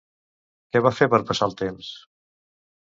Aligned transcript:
Què 0.71 0.81
va 0.87 0.93
fer 1.01 1.09
per 1.13 1.21
passar 1.29 1.51
el 1.51 1.57
temps? 1.63 1.95